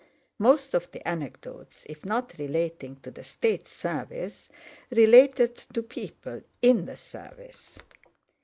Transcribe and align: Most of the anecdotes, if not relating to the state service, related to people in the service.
Most 0.39 0.73
of 0.73 0.91
the 0.91 1.07
anecdotes, 1.07 1.85
if 1.87 2.03
not 2.03 2.35
relating 2.39 2.95
to 3.01 3.11
the 3.11 3.23
state 3.23 3.67
service, 3.67 4.49
related 4.89 5.53
to 5.55 5.83
people 5.83 6.41
in 6.59 6.85
the 6.87 6.97
service. 6.97 7.77